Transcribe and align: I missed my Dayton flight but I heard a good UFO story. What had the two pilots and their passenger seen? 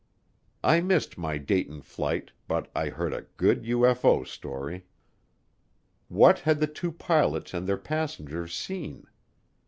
I 0.63 0.81
missed 0.81 1.15
my 1.15 1.37
Dayton 1.37 1.83
flight 1.83 2.31
but 2.47 2.71
I 2.75 2.89
heard 2.89 3.13
a 3.13 3.27
good 3.37 3.65
UFO 3.65 4.25
story. 4.25 4.87
What 6.07 6.39
had 6.39 6.59
the 6.59 6.65
two 6.65 6.91
pilots 6.91 7.53
and 7.53 7.67
their 7.67 7.77
passenger 7.77 8.47
seen? 8.47 9.05